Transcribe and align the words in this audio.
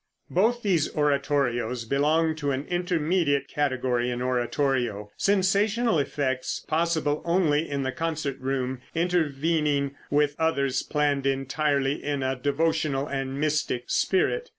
Both 0.31 0.63
these 0.63 0.91
oratorios 0.95 1.85
belong 1.85 2.35
to 2.37 2.49
an 2.49 2.65
intermediate 2.67 3.47
category 3.47 4.09
in 4.09 4.19
oratorio, 4.19 5.11
sensational 5.15 5.99
effects 5.99 6.65
possible 6.67 7.21
only 7.23 7.69
in 7.69 7.83
the 7.83 7.91
concert 7.91 8.39
room 8.39 8.81
intervening 8.95 9.93
with 10.09 10.35
others 10.39 10.81
planned 10.81 11.27
entirely 11.27 12.03
in 12.03 12.23
a 12.23 12.35
devotional 12.35 13.05
and 13.05 13.39
mystic 13.39 13.91
spirit. 13.91 14.49